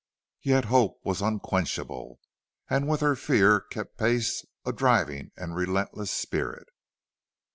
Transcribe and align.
Yet 0.41 0.65
hope 0.65 0.99
was 1.03 1.21
unquenchable, 1.21 2.19
and 2.67 2.87
with 2.89 3.01
her 3.01 3.15
fear 3.15 3.59
kept 3.61 3.99
pace 3.99 4.43
a 4.65 4.73
driving 4.73 5.29
and 5.37 5.55
relentless 5.55 6.09
spirit. 6.11 6.65